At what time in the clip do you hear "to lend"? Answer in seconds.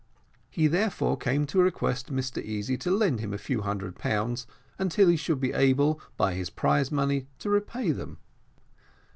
2.75-3.19